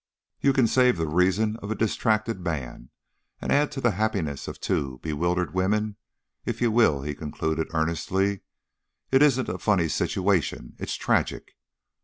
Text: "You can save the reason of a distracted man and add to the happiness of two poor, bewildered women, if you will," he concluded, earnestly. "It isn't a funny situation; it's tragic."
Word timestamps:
"You 0.39 0.51
can 0.51 0.65
save 0.65 0.97
the 0.97 1.05
reason 1.05 1.57
of 1.57 1.69
a 1.69 1.75
distracted 1.75 2.39
man 2.39 2.89
and 3.39 3.51
add 3.51 3.71
to 3.73 3.81
the 3.81 3.91
happiness 3.91 4.47
of 4.47 4.59
two 4.59 4.93
poor, 4.97 4.97
bewildered 4.97 5.53
women, 5.53 5.95
if 6.43 6.59
you 6.59 6.71
will," 6.71 7.03
he 7.03 7.13
concluded, 7.13 7.67
earnestly. 7.71 8.41
"It 9.11 9.21
isn't 9.21 9.47
a 9.47 9.59
funny 9.59 9.89
situation; 9.89 10.75
it's 10.79 10.95
tragic." 10.95 11.51